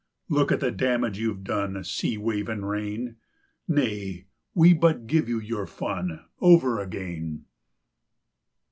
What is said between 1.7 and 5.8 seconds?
Sea wave and rain! "Nay, we but give you your